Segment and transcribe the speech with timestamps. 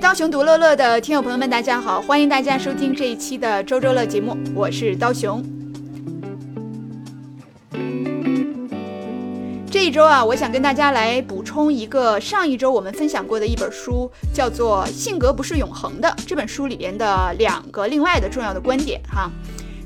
[0.00, 5.44] 刀熊独乐乐的听友朋友们，大家好，欢迎大家收听这一期的周周乐节目，我是刀熊。
[9.68, 19.28] 这一周啊，我想跟大家来补充一个上一周我们分享过的一本书，叫做《性格不是永恒的》这本书里边的两个另外的重要的观点哈。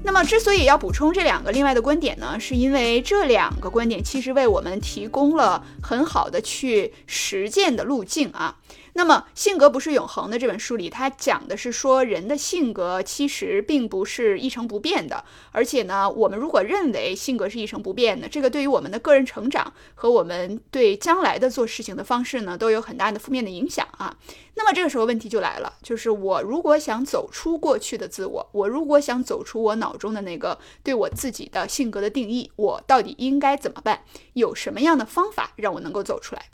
[0.05, 8.57] 那么，之所以要补充这两个另外的观点呢，是因为这两个观点其实为我们提供了很好的去实践的路径啊。
[8.95, 24.15] 那么，性格不是永恒的这本书里，它讲的是说人的性格其实并不是一成不变的，而且呢，我们如果认为性格是一成不变的，这个对于我们的个人成长和我们对将来的做事情的方式呢，都有很大的负面的影响啊。
[24.55, 34.05] 那么这个时候问题就来了，就是我如果想走出过去的自我，我如果想走出我脑中的那个对我自己的性格的定义，我到底应该怎么办？
[34.35, 36.51] 有什么样的方法让我能够走出来？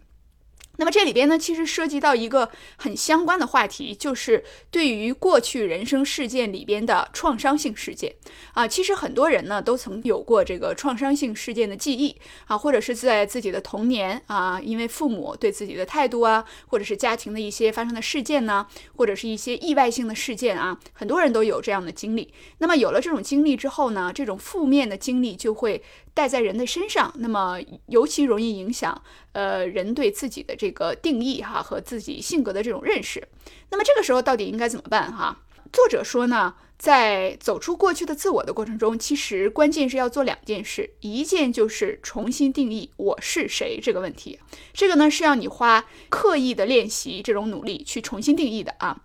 [0.79, 8.15] 那么这里边呢，其实涉及到一个很相关的话题，就是对于过去人生事件里边的创伤性事件
[8.55, 8.67] 啊。
[8.67, 22.33] 其实很多人呢都曾有过这个创伤性事件的记忆啊，或者是在自己的童年啊，因为父母对自己的态度啊，或者是家庭的一些发生的事件呢，或者是一些意外性的事件啊，很多人都有这样的经历。
[22.59, 25.83] 那么有了这种经历之后呢，这种负面的经历就会。
[26.19, 29.01] 带在人的身上，那么尤其容易影响
[29.35, 33.29] 呃人对自己的这个定义哈和自己性格的这种认识。
[33.71, 35.45] 那么这个时候到底应该怎么办哈？
[35.73, 44.41] 作者说呢，在走出过去的自我的过程中，其实关键是要做两件事，一件就是重新定义我是谁这个问题。
[44.73, 49.03] 这个呢是要你花刻意的练习这种努力去重新定义的啊。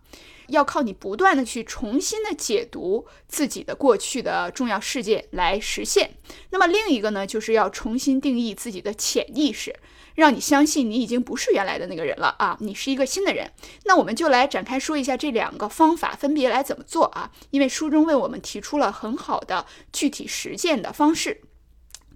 [0.54, 6.12] 要靠你不断的去重新的解读自己的过去的重要事件来实现。
[6.52, 9.76] 那么另一个呢，就是要重新定义自己的潜意识，
[10.16, 13.52] 让你相信你已经不是原来的那个人了啊，你是一个新的人。
[13.86, 17.32] 那我们就来展开说一下这两个方法分别来怎么做啊？
[17.50, 21.42] 因为书中为我们提出了很好的具体实践的方式。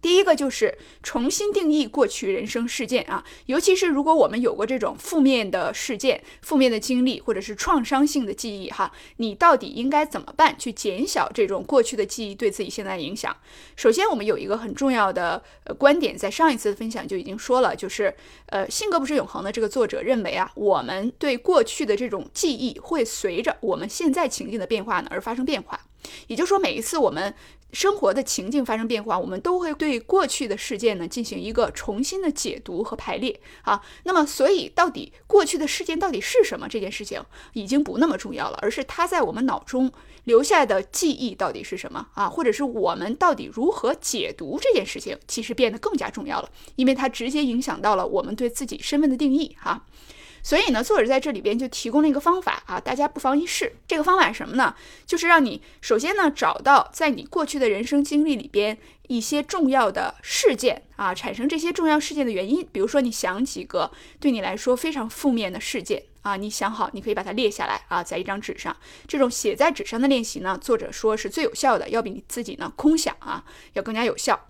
[0.01, 13.35] 第一个就是重新定义过去人生事件啊，尤其是如果我们有过这种负面的事件、负面的经历或者是创伤性的记忆哈，你到底应该怎么办去减小这种过去的记忆对自己现在的影响？
[13.75, 18.13] 首先，我们有一个很重要的呃观点，在上一次的分享就已经说了，就是
[18.47, 19.51] 呃性格不是永恒的。
[19.51, 25.79] 这个作者认为啊，我们对过去的这种记忆会随着我们现在情境的变化呢而发生变化，
[26.27, 27.33] 也就是说，每一次我们。
[27.71, 33.81] 生活的情境发生变化，我们都会对过去的事件呢进行一个重新的解读和排列啊。
[34.03, 36.67] 那么，所以到底过去的事件到底是什么？
[36.67, 37.21] 这件事情
[37.53, 39.91] 已经不那么重要了，而是它在我们脑中
[40.23, 42.29] 留下的记忆到底是什么啊？
[42.29, 49.85] 或者是我们到底如何解读这件事情，其实变得更加重要了，因为它直接影响到了我们对自己身份的定义哈。
[50.41, 53.75] 所以呢，作者在这里边就提供了一个方法啊，大家不妨一试。
[53.87, 54.75] 这个方法是什么呢？
[55.05, 62.67] 就是让你首先呢找到在你过去的人生经历里边一些重要的事件啊，产生这些重要事件的原因。
[62.71, 68.75] 比如说，你想几个对你来说非常负面的事件啊，你想好，你可以把它列下来啊，在一张纸上。
[69.07, 74.47] 这种写在纸上的练习呢，作者说是最有效的，要比你自己呢空想啊要更加有效。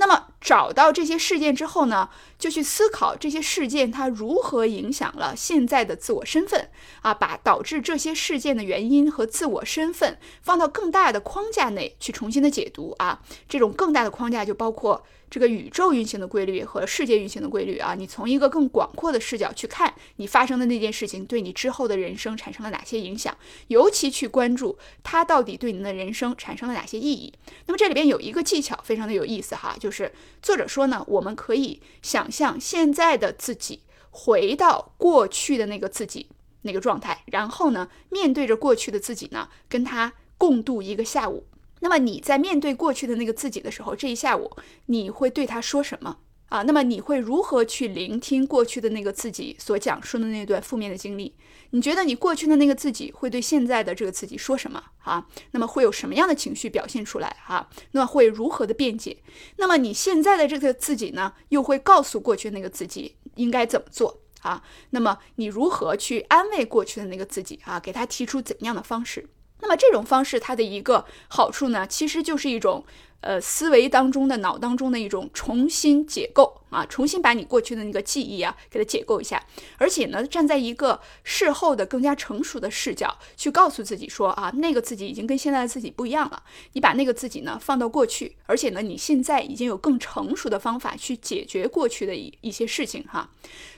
[0.00, 2.08] 那么找到这些事件之后呢，
[2.38, 6.70] 就去思考这些事件它如何影响了现在的自我身份
[7.02, 15.04] 啊，把导致这些事件的原因和自我身份放到更大的框架内去重新的解读啊，这种更大大的框架就包括。
[15.30, 23.36] 这个宇宙运行的规律和世界运行的规律啊，你从一个更广阔的视角去看你发生的那件事情，对你之后的人生产生了哪些影响？
[23.66, 27.30] 尤其去关注它到底对你的人生产生了哪些意义？
[27.66, 30.10] 那么这里边有一个技巧，非常的有意思哈，就是
[30.40, 36.28] 作者说呢，我们可以想象现在的自己回到过去的那个自己
[36.62, 41.44] 那个状态，然后呢，面对着过去的自己呢，跟他共度一个下午。
[41.80, 44.50] 那么你在面对过去的那个自己的时候，这一下午
[44.86, 46.18] 你会对他说什么
[46.48, 46.62] 啊？
[46.62, 51.34] 那么你会如何去聆听过去的那个自己所讲述的那段负面的经历？
[51.70, 55.26] 你觉得你过去的那个自己会对现在的这个自己说什么啊？
[55.50, 57.68] 那么会有什么样的情绪表现出来哈？
[57.92, 59.18] 那么会如何的辩解？
[59.56, 64.62] 那么你现在的这个自己呢，又会告诉过去那个自己应该怎么做啊？
[64.90, 67.78] 那么你如何去安慰过去的那个自己啊？
[67.78, 69.28] 给他提出怎样的方式？
[69.60, 72.84] 那么这种方式，它的一个好处呢，其实就是一种
[73.20, 79.44] 呃思维当中的脑当中的一种重新解构啊，重新把你过去的那个记忆啊给它解构一下，
[79.76, 86.42] 而且呢，站在一个事后的更加成熟的视角去告诉自己说啊，那个自己已经跟现在的自己不一样了。
[86.74, 93.30] 你把那个自己呢放到过去，而且呢，你现在已经有更成熟的方法去解决过去的一一些事情哈。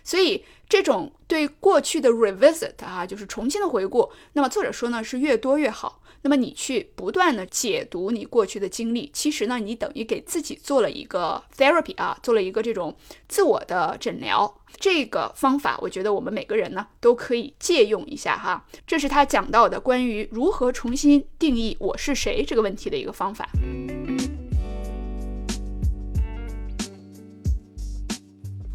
[0.02, 5.99] 所以这种对过去的 revisit 啊，就是重新的回顾，那么作者说呢是越多越好。
[6.22, 12.96] 那么你去不断的解读你过去的经历，其实呢，你等于给自己做了一个 therapy 啊，做了一个这种
[13.28, 14.54] 自我的诊疗。
[14.78, 18.64] 这个方法，我觉得我们每个人呢都可以借用一下哈。
[18.86, 23.48] 这是他讲到的关于如何重新定义我是谁这个问题的一个方法。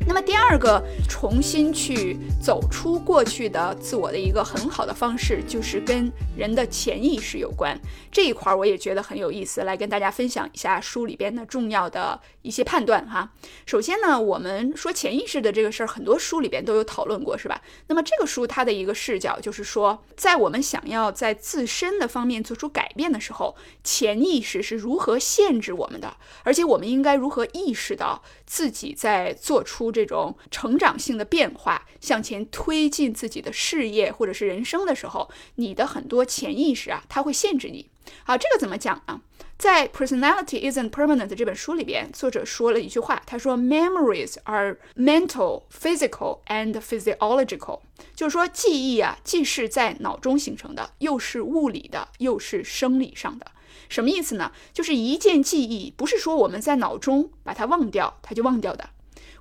[0.07, 7.77] 那么第二个重新去走出过去的自我的一个很好的方式，就是跟人的潜意识有关。
[8.11, 13.31] 这一块儿我也觉得很有意思，来跟大家分享一下书里边的重要的一些判断哈。
[13.65, 17.59] 首先呢，我们说潜意识的这个事儿，很多书里边都有讨论过，是吧？
[17.87, 29.85] 那么这个书它的一个视角就是说，在我们想要在自身的方面做出改变的时候，潜意识是如何限制我们的，而且我们应该如何意识到自己在做出。
[29.95, 37.89] 这种成长性的变化，向前推进自己的事业或者是人生的时候，你的很多潜意识啊，它会限制你。
[38.23, 39.21] 好，这个怎么讲呢？
[39.57, 47.79] 在《Personality Isn't Permanent》这本书里边，作者说了一句话，他说：“Memories are mental, physical, and physiological。”
[48.13, 53.45] 就是说，记忆啊，既是在脑中形成的，又是物理的，又是生理上的。
[53.89, 54.51] 什么意思呢？
[54.73, 58.89] 就是一件记忆，不是说我们在脑中把它忘掉，它就忘掉的。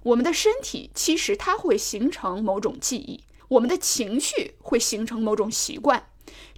[0.02, 6.08] 我们的身体其实它会形成某种记忆，我们的情绪会形成某种习惯，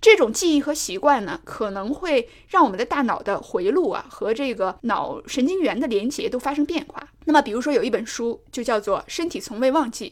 [0.00, 7.08] 这种记忆和习惯呢，可能会让我们的大脑的回路啊和这个脑神经元的连接都发生变化。
[7.24, 10.10] 那么，比如说有一本书就叫做《身体从未忘记》，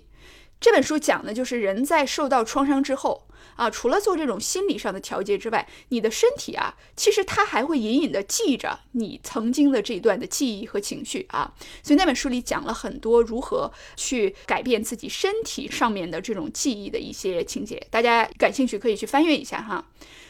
[0.64, 3.26] 这本书讲的就是人在受到创伤之后。
[3.56, 11.52] 啊，除了做这种心理上的调节之外，你的身体啊，其实它还会隐隐的记着你曾经的这段的记忆和情绪啊。
[11.82, 19.87] 所以那本书里讲了很多如何去改变自己身体上面的这种记忆的一些情节，大家感兴趣可以去翻阅一下哈。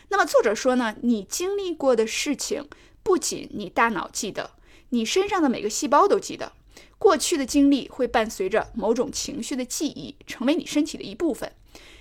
[0.08, 2.69] 那么作者说呢，你经历过的事情
[3.04, 4.50] 不仅你大脑记得，
[4.90, 6.52] 你身上的每个细胞都记得。
[6.99, 11.53] 过去的经历会伴随着某种情绪的记忆，成为你身体的一部分。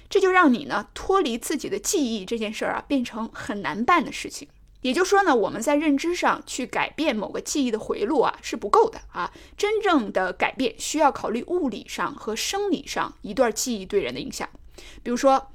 [0.10, 4.48] 这就让你呢脱离自己的记忆这件事儿啊，变成很难办的事情。
[4.82, 9.34] 也就是说呢，我们在认知上去改变某个记忆的回路啊是不够的啊。
[9.58, 14.50] 真正的改变需要考虑物理上和生理上一段记忆对人的影响。
[15.02, 15.52] 比如说，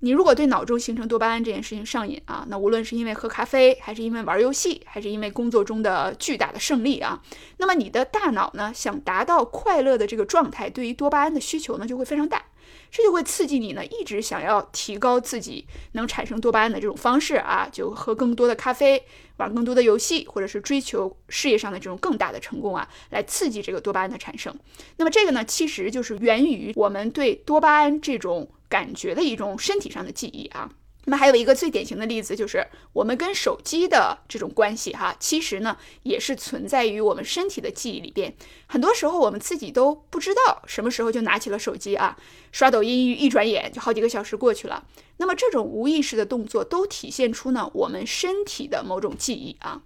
[0.00, 7.22] 你如果对脑中形成多巴胺这件事情上瘾啊，那无论是因为喝咖啡，还是因为玩游戏，还是因为工作中的巨大的胜利啊，
[7.58, 12.42] 那么你的大脑呢想达到快乐的这个状态，对于多巴胺的需求呢就会非常大。
[12.90, 19.04] 这就会刺激你呢，一直想要提高自己能产生多巴胺的这种方式啊，就喝更多的咖啡，
[19.36, 24.56] 玩更多的游戏，或者是追求事业上的这种更大的成功啊，来刺激这个多巴胺的产生。
[24.96, 30.70] 那么这个呢，其实就是源于我们对多巴胺这种感觉的一种身体上的记忆啊。
[31.06, 38.34] 那么还有一个最典型的例子，就是我们跟手机的这种关系哈，其实呢也是存在于我们身体的记忆里边。
[38.66, 42.18] 很多时候我们自己都不知道什么时候就拿起了手机啊，
[42.52, 44.86] 刷抖音一转眼就好几个小时过去了。
[45.16, 49.82] 那么这种无意识的动作都体现出呢我们身体的某种记忆啊。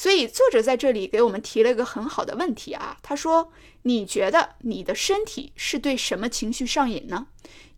[0.00, 3.52] 所以作者在这里给我们提了一个很好的问题啊，他说：
[3.82, 7.26] 你觉得你的身体是对什么情绪上瘾呢？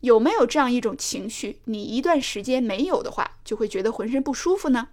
[0.02, 4.90] 有没有这样一种情绪，你一段时间没有的话，就会觉得浑身不舒服呢？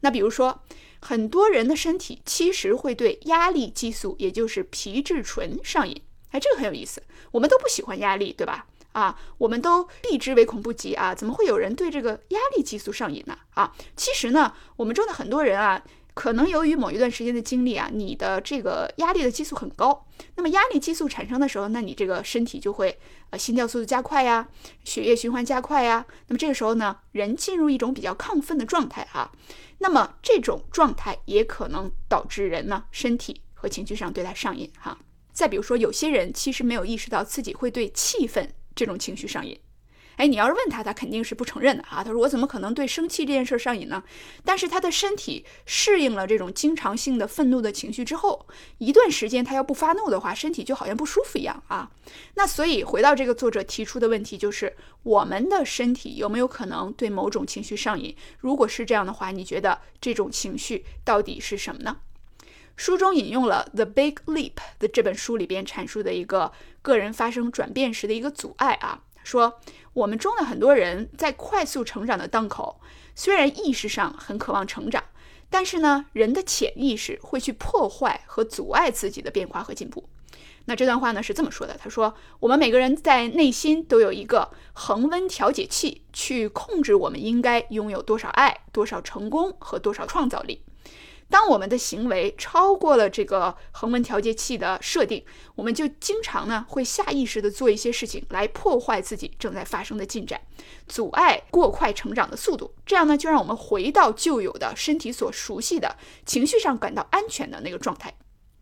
[0.00, 0.60] 那比如说，
[1.00, 5.98] 很多人的身体其实会对压力激素，也就是皮质醇上瘾。
[6.32, 7.02] 哎，这个很有意思。
[7.30, 8.66] 我们都不喜欢压力，对吧？
[8.92, 11.14] 啊，我们都避之唯恐不及啊。
[11.14, 13.38] 怎么会有人对这个压力激素上瘾呢？
[13.54, 15.82] 啊，其实呢，我们中的很多人啊。
[16.18, 20.04] 可能由于某一段时间的经历啊，你的这个压力的激素很高。
[20.34, 22.98] 那么压力激素产生的时候，那你这个身体就会
[23.30, 24.48] 呃心跳速度加快呀，
[24.82, 26.04] 血液循环加快呀。
[26.26, 29.30] 那么这个时候呢，人进入一种比较亢奋的状态哈。
[29.78, 34.98] 那么这种状态也可能导致人呢身体和情绪上对它上瘾哈。
[35.32, 39.56] 再比如说，有些人其实没有意识到自己会对气愤这种情绪上瘾。
[40.18, 42.02] 哎，你要是问他，他肯定是不承认的啊。
[42.02, 44.02] 他说：“我怎么可能对生气这件事上瘾呢？”
[44.44, 48.46] 但是他的身体适应了这种经常性的愤怒的情绪之后，
[48.78, 51.88] 一段时间他要不发怒的话，身体就好像不舒服一样啊。
[52.34, 58.16] 那所以回到这个作者提出的问题，就是我们的身体有没有可能对某种情绪上瘾？
[58.40, 61.98] 如果是这样的话，你觉得这种情绪到底是什么呢？
[62.76, 69.60] 书中引用了《The Big Leap》的这本书里边阐述的一个个人发生转变时的一个阻碍啊，说
[69.92, 72.80] 我们中的很多人在快速成长的当口，
[73.14, 75.04] 虽然意识上很渴望成长，
[75.50, 80.08] 但是呢，人的潜意识会去破坏和阻碍自己的变化和进步。
[80.64, 90.62] 那这段话呢是这么说的，他说我们每个人在内心都有一个恒温调节器，去控制我们应该拥有多少爱、多少成功和多少创造力。
[91.30, 95.22] 当我们的行为超过了这个恒温调节器的设定，
[95.54, 100.40] 我们就经常呢会下意识的做一些事情来破坏自己正在发生的进展，
[100.86, 102.74] 阻碍过快成长的速度。
[102.86, 108.14] 这样呢就让我们回到旧有的身体所熟悉的情绪上感到安全的那个状态。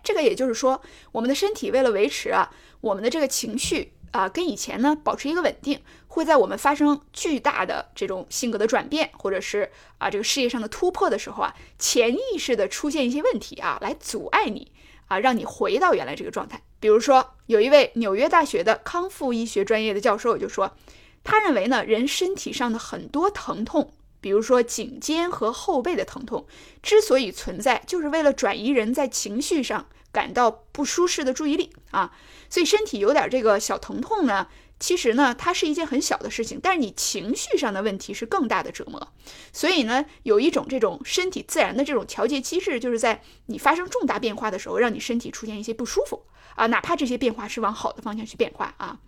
[0.03, 0.81] 这个也就是说，
[1.13, 3.93] 我们的身体为了维持啊我们的这个情绪。
[4.13, 14.73] 啊，跟以前呢保持一个稳定，会在我们发生巨大的这种性格的转变，或者是啊这个事业上的突破的时候啊，潜意识的出现一些问题啊，来阻碍你
[15.07, 16.63] 啊，让你回到原来这个状态。
[16.79, 20.77] 比如说，有一位纽约大学的康复医学专业的教授就说，
[21.25, 26.47] 他认为呢，人身体上的很多疼痛，比如说颈肩和后背的疼痛，
[26.83, 29.87] 之所以存在，就是为了转移人在情绪上。
[30.17, 32.11] 感到不舒适的注意力啊，
[32.49, 34.49] 所以身体有点这个小疼痛呢，
[34.81, 39.13] 其实呢，它是一件很小的事情，但是你情绪上的问题是更大的折磨。
[39.53, 46.23] 所以呢，有一种这种身体自然的这种调节机制，就是在你发生重大变化的时候，让你身体出现一些不舒服
[46.55, 48.99] 啊，哪怕这些变化是往好的方向去变化啊。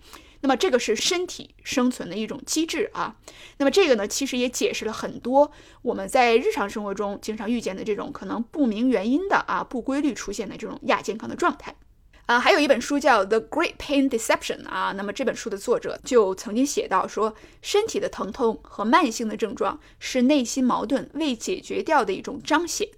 [0.40, 3.16] 那么这个是身体生存的一种机制啊。
[3.58, 5.50] 那么这个呢，其实也解释了很多
[5.82, 11.74] 我们在日常生活中经常遇见的这种可能不明原因的啊不规律出现的这种亚健康的状态
[12.26, 12.38] 啊。
[12.38, 14.92] 还有一本书叫《The Great Pain Deception》啊。
[14.96, 22.88] 那么这本书的作者就曾经写到说，身体的疼痛和慢性的症状是内心矛盾未解决掉的一种彰显。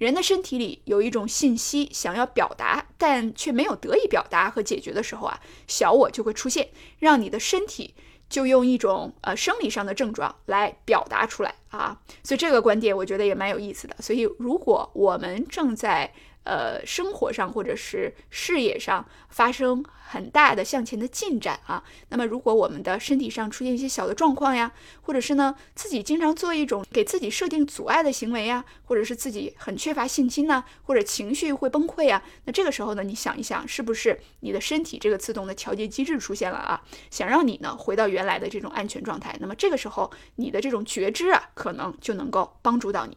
[0.00, 7.94] 人的身体里有一种信息想要表达，但却没有得以表达和解决的时候啊，小我就会出现，让你的身体
[8.30, 12.00] 就用一种呃生理上的症状来表达出来啊。
[12.24, 13.96] 所以这个观点我觉得也蛮有意思的。
[14.00, 16.10] 所以如果我们正在
[16.44, 36.82] 呃，生活上或者是事业上发生很大的向前的进展啊，那么如果我们的身体上出现一些小的状况呀，或者是呢自己经常做一种给自己设定阻碍的行为呀，或者是自己很缺乏信心呢，或者情绪会崩溃啊，那这个时候呢，你想一想，是不是你的身体这个自动的调节机制出现了啊？
[37.10, 43.16] 想让你呢回到原来的这种安全状态，那么这个时候你的这种觉知啊，可能就能够帮助到你。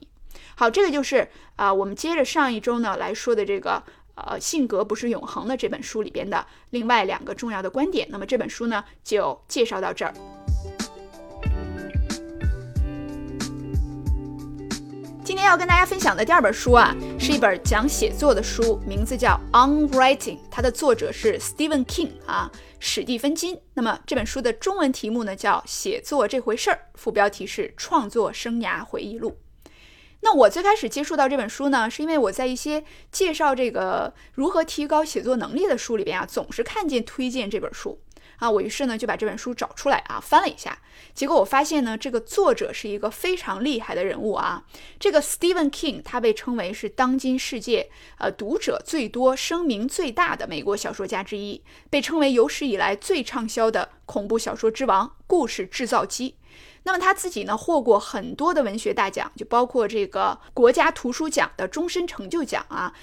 [0.56, 3.82] 好，这个就是啊，我们接着上一周呢来说的这个
[4.16, 8.08] 呃，性格不是永恒的这本书里边的另外两个重要的观点。
[8.12, 10.13] 那么这本书呢就介绍到这儿。
[15.25, 23.60] 今天要跟大家分享的第二本书啊，是一本讲写作的书，名字叫《On Writing》，它的作者是 Stephen King 啊，史蒂芬金。
[23.74, 29.32] 那么这本书的中文题目呢叫《写作这回事儿》，副标题是《创作生涯回忆录》。
[30.24, 38.00] 那我最开始接触到这本书呢，是因为我在一些介绍这个如何提高写作能力的书里边啊，总是看见推荐这本书。
[38.38, 40.77] 啊，我于是呢就把这本书找出来啊，翻了一下，
[41.13, 44.63] 结果我发现呢，这个作者是一个非常厉害的人物啊，
[45.00, 56.36] 这个 Stephen King 他被称为是当今世界呃读者最多、声名最大的美国小说家之一，被称为有史以来最畅销的恐怖小说之王、故事制造机。
[56.84, 62.94] 那么他自己呢，获过很多的文学大奖，就包括这个国家图书奖的终身成就奖啊。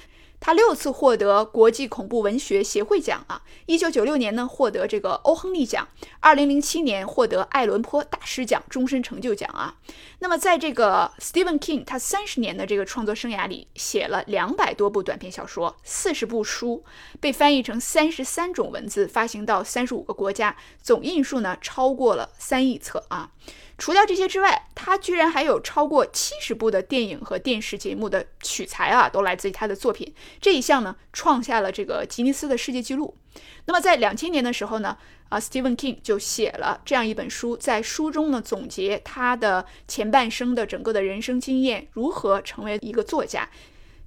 [0.43, 5.87] 他六次获得国际恐怖文学协会奖啊，一九九六年呢获得这个欧亨利奖，
[6.21, 9.75] 二零零七年获得爱伦坡大师奖终身成就奖啊。
[10.21, 16.85] 那么在这个 Stephen King 他三十年的这个创作生涯里，写了两百多部短篇小说，四十部书，
[17.21, 23.33] 被翻译成三十三种文字，发行到三十五个国家，总印数呢超过了三亿册啊。
[23.81, 30.15] 除掉这些之外，他居然还有超过七十部的电影和电视节目的取材啊，都来自于他的作品。
[30.39, 33.17] 这一项呢，创下了这个吉尼斯的世界纪录。
[33.65, 34.99] 那么在两千年的时候呢，
[35.31, 43.49] 啊，Stephen King 就写了这样一本书，在书中呢总结他的前半生的整个的人生经验，如何成为一个作家，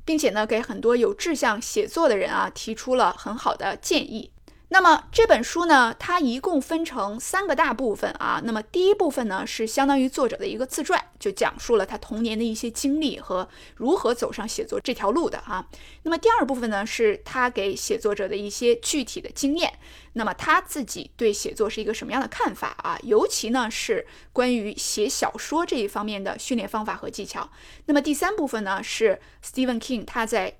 [0.06, 4.30] 并且呢给很多有志向写作的人啊提出了很好的建议。
[4.74, 8.42] 那么这本书呢，它一共分成三个大部分啊。
[8.44, 15.68] 那么第一部分呢，是相当于作者的一个自传，就讲述了他童年的一些经历和如何走上写作这条路的啊。
[16.02, 19.72] 那么第二部分呢，是他给写作者的一些具体的经验。
[20.14, 22.98] 那么他自己对写作是一个什么样的看法啊？
[23.04, 27.48] 尤其呢是关于写小说这一方面的训练方法和技巧。
[27.86, 30.58] 那么第三部分呢，是 Stephen King 他在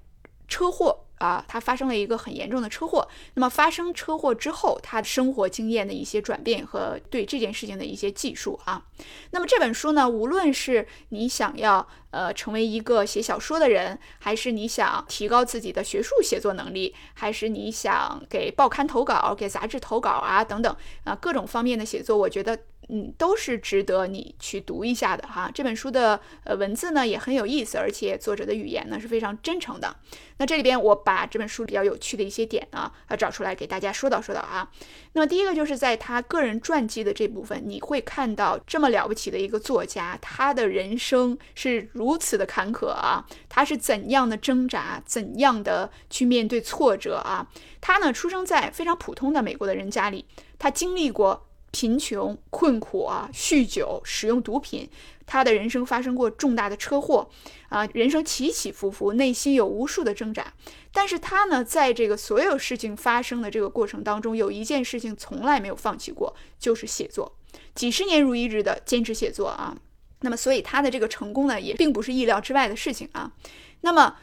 [0.48, 1.03] 车祸。
[1.24, 3.08] 啊，他发生了一个很严重的车祸。
[3.36, 8.84] 那么发生车祸之后，他生活经验的一些转变和对这件事情的一些记述啊。
[9.32, 20.76] 那么这本书呢，无论是你想要呃成为一个写小说的人，还是你想提高自己的学术写作能力，还是你想给报刊投稿、给杂志投稿啊等等
[21.06, 22.60] 啊各种方面的写作，我觉得。
[22.90, 25.50] 嗯，都是值得你去读一下的哈。
[25.54, 29.96] 这本书的呃文字呢也很有意思，而且作者的语言呢是非常真诚的。
[30.38, 34.70] 那这里边我把这本书比较有趣的一些点呢，呃找出来给大家说道说道啊。
[35.14, 47.48] 那么第一个就是在他个人传记的这部分，你会看到这么了不起的一个作家，他的人生是如此的坎坷啊，他是怎样的挣扎，怎样的去面对挫折啊。
[47.80, 50.26] 他呢出生在非常普通的美国的人家里，
[50.58, 51.48] 他经历过。
[51.74, 54.88] 贫穷、困苦啊，酗酒、使用毒品，
[55.26, 57.28] 他的人生发生过重大的车祸
[57.70, 60.54] 啊，人生起起伏伏，内心有无数的挣扎。
[60.94, 67.36] 但是他呢，在这个所有事情发生的这个过程当中，有一件事情从来没有放弃过，就是写作，
[67.74, 69.76] 几十年如一日的坚持写作啊。
[70.22, 73.34] 那么，所以他的这个成功呢，也并不是意料之外的事情啊。
[73.82, 74.16] 那么。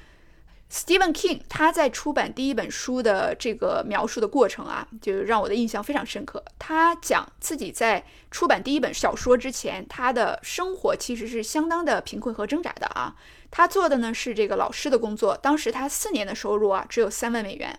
[0.73, 6.45] Stephen King 他在出版第一本书的这个描述的过程啊，就让我的印象非常深刻。
[6.61, 13.17] 他讲自己在出版第一本小说之前，他的生活其实是相当的贫困和挣扎的啊。
[13.51, 17.77] 他做的呢是这个老师的工作，当时他四年的收入啊只有三万美元。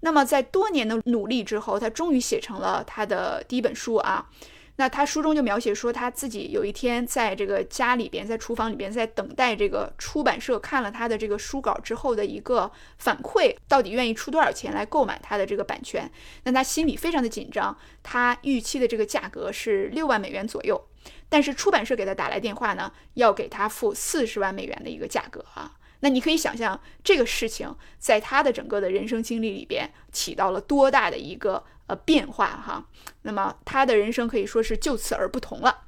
[0.00, 4.30] 那么在多年的努力之后，他终于写成了他的第一本书啊。
[4.76, 16.10] 那他书中就描写说，他自己有一天在这个家里边，在厨房里边，在等待这个出版社看了他的这个书稿之后的一个反馈，到底愿意出多少钱来购买他的这个版权。
[16.42, 20.88] 那他心里非常的紧张，他预期的这个价格是六万美元左右，
[21.28, 25.76] 但是出版社给他打来电话呢，要给他付四十万美元的一个价格啊。
[26.00, 31.64] 那你可以想象这个事情在他的整个的人生经历里边起到了多大的一个。
[31.86, 32.86] 呃，变化哈，
[33.22, 35.82] 那么他的人生可以说是就此而不同了。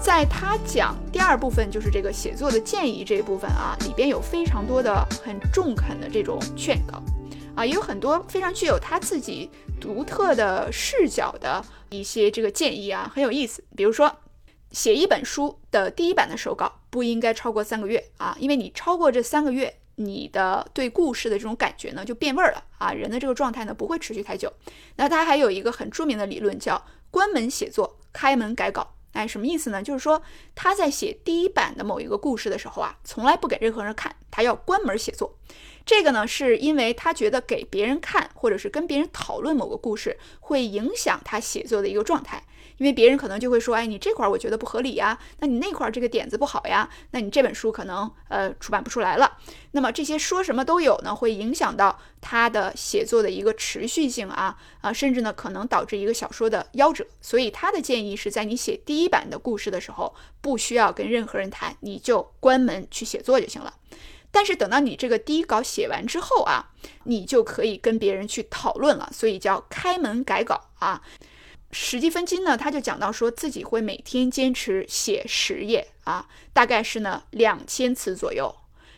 [0.00, 7.02] 在他讲第二部分，就是这个写作的建议这一部分啊，里边有非常多的很中肯的这种劝告
[7.56, 13.64] 啊，也有很多非常具有他自己独特的视角的一些这个建议啊，很有意思。
[13.76, 14.14] 比如说，
[14.70, 19.79] 写一本书的第一版的手稿不应该超过三个月啊，因为你超过这三个月。
[20.00, 22.92] 你的对故事的这种感觉呢，就变味儿了啊！
[22.92, 24.52] 人的这个状态呢，不会持续太久。
[24.96, 28.94] 那他还有一个很著名的理论，叫关门写作，开门改稿。
[29.12, 29.82] 哎，什么意思呢？
[29.82, 30.22] 就是说
[30.54, 35.36] 他在写第一版的某一个故事的时候啊，从来不给任何人看，他要关门写作。
[35.84, 42.44] 这个呢，是因为他觉得给别人看，或者是跟别人讨论某个故事，会影响他写作的一个状态。
[42.80, 49.36] 因为别人可能就会说，哎，你这块儿我觉得不合理呀，那你那块儿这个点子不好呀，那你这本书可能呃出版不出来了。
[49.72, 57.06] 那么这些说什么都有呢，会影响到他的写作的一个持续性啊啊，甚至呢可能导致一个小说的夭折。
[57.20, 63.74] 所以他的建议是在你写第一版的故事的时候，不需要跟任何人谈，你就关门去写作就行了。
[64.32, 66.70] 但是等到你这个第一稿写完之后啊，
[67.04, 71.02] 你就可以跟别人去讨论了，所以叫开门改稿啊。
[71.72, 78.54] 史蒂芬金呢，他就讲到说自己会每天坚持写十页啊，大概是呢两千词左右。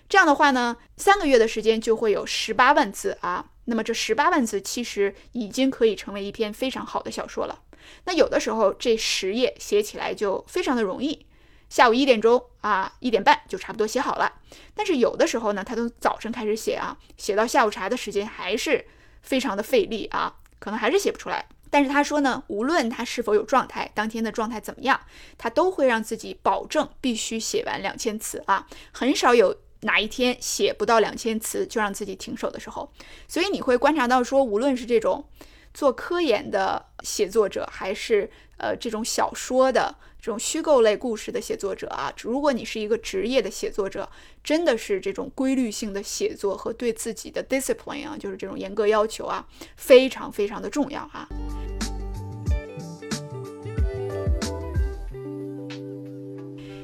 [0.09, 3.51] 这样的话呢，三个月的时间就会有十八万字啊。
[3.67, 7.61] 那么这十八万字其实已经可以成为一篇非常好的小说了。
[8.05, 11.27] 那有的时候这十页写起来就非常的容易，
[11.69, 14.41] 下午一点钟啊，一点半就差不多写好了。
[14.75, 18.87] 但是有的时候呢，他从早晨开始写啊，写到下午茶的时间还是
[19.23, 21.47] 非常的费力啊，可能还是写不出来。
[21.73, 25.01] 但是他说呢，无论他是否有状态，当天的状态怎么样，
[25.39, 32.93] 他都会让自己保证必须写完两千词啊，很少有哪一天写不到两千词就让自己停手的时候。
[33.27, 35.25] 所以你会观察到说，无论是这种
[35.73, 39.97] 做科研的写作者，还是呃这种小说的。
[40.23, 44.09] 这种虚构类故事的写作者啊，如果你是一个职业的写作者，
[44.45, 49.45] 真的是这种规律性的写作和对自己的 discipline 啊，就是这种严格要求啊，
[49.77, 51.29] 非常非常的重要啊。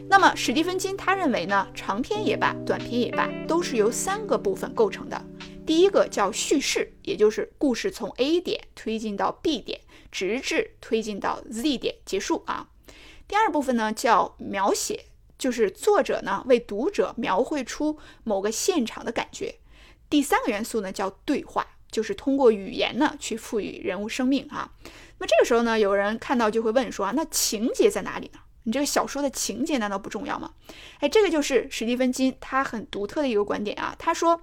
[0.08, 5.24] 那么史蒂芬金他认为呢，长篇也罢，短篇也罢，都是由三个部分构成的。
[5.64, 12.70] 第一个叫叙事，也就是故事从 A 点推进到 B 点，直至推进到 Z 点结束啊。
[13.28, 15.04] 第二部分呢叫描写，
[15.38, 19.54] 就是作者呢为读者描绘出某个现场的感觉。
[20.10, 24.72] 第三个元素呢叫对话，就是通过语言呢去赋予人物生命啊。
[25.18, 28.40] 那么这个时候呢，有人看到就会问说啊，那情节在哪里呢？
[28.64, 30.52] 你这个小说的情节难道不重要吗？
[31.00, 33.94] 哎，这个就是史蒂芬金他很独特的一个观点啊。
[33.98, 34.40] 他说，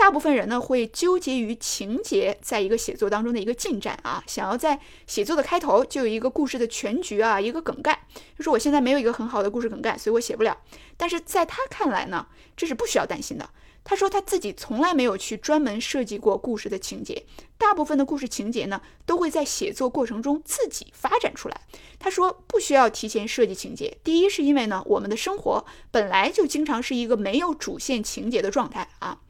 [0.00, 8.06] 大部分人呢会纠结于情节在一个写作当中的一个进展啊，想要在写作的开头就有一个故事的全局啊，一个梗概。
[8.34, 10.56] 就说我现在没有一个很好的故事梗概，所以我写不了。
[10.96, 13.50] 但是在他看来呢，这是不需要担心的。
[13.84, 17.26] 他说他自己从来没有去专门设计过故事的情节，
[17.58, 21.60] 大部分的故事情节呢都会在写作过程中自己发展出来。
[21.98, 29.20] 他说不需要提前设计情节，第一是因为呢我们的生活本来就经常是一个没有主线情节的状态啊。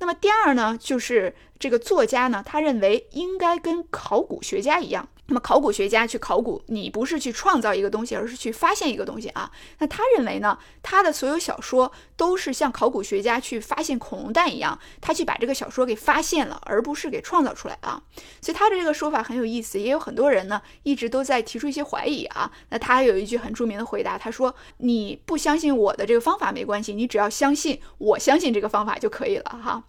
[0.00, 5.08] 那么第二呢就是这个作家呢他认为应该跟考古学家一样。
[5.30, 9.48] 那么考古学家去考古，你不是去创造一个东西，而是去发现一个东西啊。
[9.78, 18.02] 那他认为呢，他的所有小说都是像考古学家去发现恐龙蛋一样，他去把这个小说给发现了，而不是给创造出来啊。
[18.42, 22.50] 所以他的这个说法很有意思，也有很多人呢一直都在提出一些怀疑啊。
[22.70, 29.84] 那他还有一句很著名的回答，他说：“你不相信我的这个方法没关系，你只要相信我相信这个方法就可以了哈。”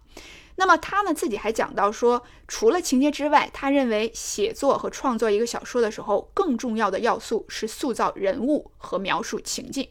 [0.62, 9.88] 那么他呢自己还讲到说，除了情节之外，他认为写作和创作一个小说的时候，更重要的要素是塑造人物和描述情境。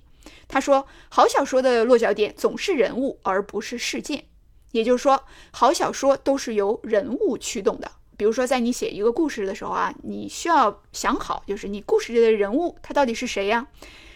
[0.48, 4.24] 他说，好小说的落脚点总是人物而不是事件，
[4.72, 7.92] 也就是说，好小说都是由人物驱动的。
[8.16, 13.68] 比如说，在你写一个故事的时候啊，你需要想好，就是你故事里的人物他到底是谁呀？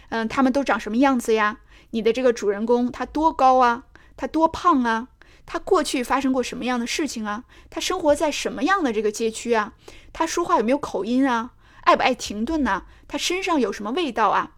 [0.08, 1.60] 嗯，他们都长什么样子呀？
[1.90, 3.84] 你的这个主人公他多高啊？
[4.16, 5.10] 他多胖啊？
[5.46, 7.44] 他过去发生过什么样的事情啊？
[7.70, 9.74] 他生活在什么样的这个街区啊？
[10.12, 11.52] 他说话有没有口音啊？
[11.82, 12.84] 爱不爱停顿呢？
[13.08, 14.54] 他身上有什么味道啊？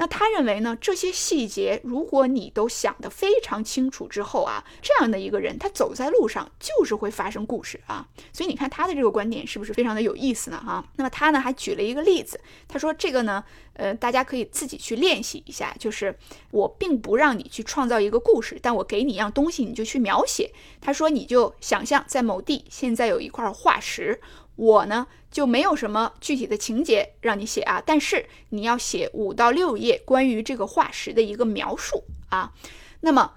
[0.00, 0.78] 那他认为呢？
[0.80, 8.06] 这些细节，如果你都想得非常清楚之后啊，这样的一个人，他走在路上就是会发生故事啊。
[8.32, 10.62] 所以你看他的这个观点是不是非常的有意思呢？
[10.64, 13.42] 哈，那么他呢还举了一个例子，他说这个呢，
[13.78, 16.14] 呃，大家可以自己去练习一下，就是
[16.50, 20.52] 我并不让你去创造一个故事，但我给你一样东西，你就去描写。
[20.80, 24.20] 他说你就想象在某地现在有一块化石。
[24.56, 32.52] 我呢就没有什么具体的情节让你写啊，但是你要写五到六页关于这个化石的一个描述啊。
[33.02, 33.34] 那么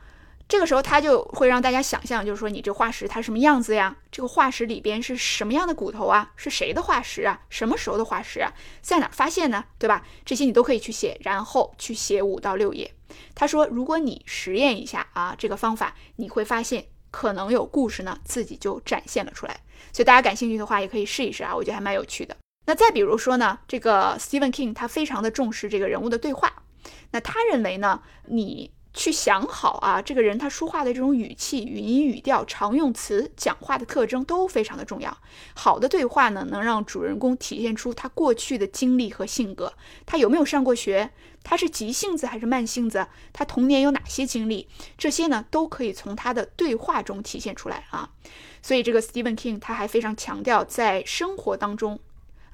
[0.51, 3.95] 这个时候他就会让大家想象，就是说你这化石它什么样子呀？
[4.11, 6.29] 这个化石里边是什么样的骨头啊？
[6.35, 7.39] 是谁的化石啊？
[7.49, 8.51] 什么时候的化石啊？
[8.81, 9.63] 在哪发现呢？
[9.79, 10.05] 对吧？
[10.25, 12.93] 这些你都可以去写，然后去写五到六页。
[13.33, 16.83] 他说，如果你实验一下啊，这个方法你会发现。
[17.11, 19.57] 可能有故事呢，自己就展现了出来。
[19.91, 22.35] 所以大家感兴趣的话，也可以试一试啊，我觉得还蛮有趣的。
[22.65, 26.63] 那再比如说呢，这个 Stephen King 他非常的重视这个人物的对话。
[27.11, 35.17] 那他认为呢，你去想好啊，这个人他说话的这种语气、语音、语调、常用词、讲话的特征都非常的重要。
[35.55, 39.73] 好的对话呢，能让主人公体现出他过去的经历和性格。
[40.05, 41.11] 他有没有上过学？
[41.43, 43.07] 他是急性子还是慢性子？
[43.33, 44.67] 他童年有哪些经历？
[44.97, 48.11] 这些呢，都可以从他的对话中体现出来啊。
[48.61, 51.99] 所以这个 Stephen King 他还非常强调，在生活当中，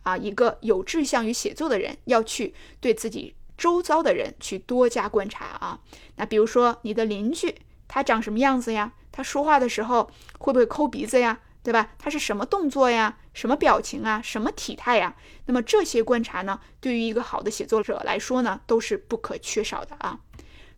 [0.04, 5.80] 啊，一个有志向于写作的人要去对自己周遭的人去多加观察啊。
[6.16, 7.56] 那比如说你的邻居，
[7.88, 8.94] 他长什么样子呀？
[9.12, 11.40] 他说话的时候会不会抠鼻子呀？
[11.64, 11.90] 对吧？
[11.98, 13.18] 他是什么动作呀？
[13.34, 14.22] 什么表情啊？
[14.24, 15.16] 什么体态呀？
[15.48, 20.20] 那么这些观察呢，对于一个好的写作者来说呢，都是不可缺少的啊。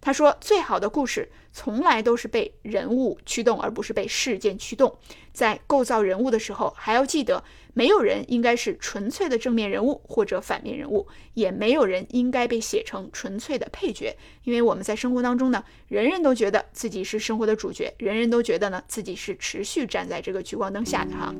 [0.01, 4.97] 他说，最好的故事从来都是被人物驱动，而不是被事件驱动。
[5.33, 14.17] 在构造人物的时候，还要记得，没有人应该是纯粹的正面人物或者反面人物，也没有人应该被写成纯粹的配角。
[14.43, 21.35] 因为我们在生活当中呢，人人都觉得自己是生活的主角，人人都觉得呢自己是持续站在这个聚光灯下的哈。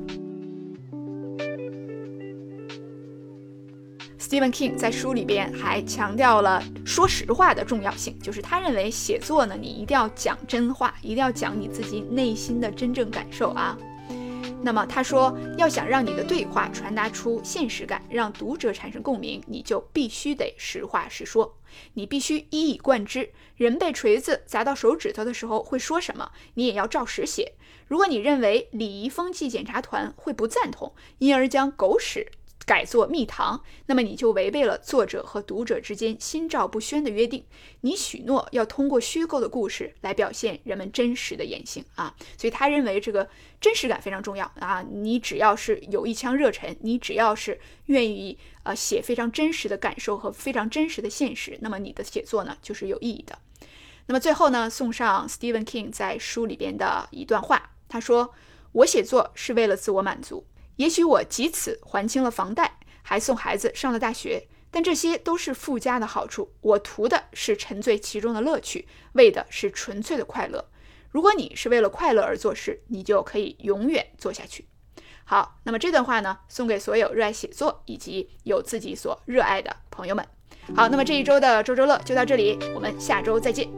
[4.30, 13.76] Stephen King 在书里边还强调了说实话的重要性，就是他认为写作呢，你一定要讲真话，一定要讲你自己内心的真正感受啊。
[14.62, 21.58] 那么他说，要想让你的对话传达出现实感，让读者产生共鸣，你就必须得实话实说，
[21.94, 23.28] 你必须一以贯之。
[23.56, 27.54] 人被锤子砸到手指头的时候会说什么，你也要照实写。
[27.88, 32.30] 如果你认为礼仪风纪检查团会不赞同，因而将狗屎。
[32.66, 37.44] 改作蜜糖，那么你就违背了作者和读者之间心照不宣的约定。
[37.80, 43.28] 你许诺要通过虚构的故事来表现人们真实的言行啊，所以他认为这个
[43.60, 44.84] 真实感非常重要啊。
[44.88, 53.38] 你只要是有一腔热忱，你只要是愿意呃写非常真实的感受和非常真实的现实，那么你的写作呢就是有意义的。
[54.06, 58.34] 那么最后呢，送上 Stephen King 在书里边的一段话，他说
[58.72, 60.44] ：“我写作是为了自我满足。”
[60.80, 64.48] 也许我即此还清了房贷还送孩子上了大学。
[64.70, 70.64] 但这些都是附加的好处我图的是沉醉其中的乐趣为的是纯粹的快乐。
[71.10, 74.68] 如果你是为了快乐而做事你就可以永远做下去。
[75.24, 80.24] 好那么这段话呢送给所有热爱写作以及有自己所热爱的朋友们。
[80.74, 83.68] 好那么这一周的周周乐就到这里我们下周再见。